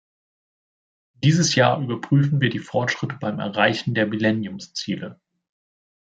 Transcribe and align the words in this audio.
Dieses 1.13 1.53
Jahr 1.53 1.79
überprüfen 1.79 2.41
wir 2.41 2.49
die 2.49 2.57
Fortschritte 2.57 3.17
beim 3.19 3.37
Erreichen 3.37 3.93
der 3.93 4.07
Millenniumsziele. 4.07 5.19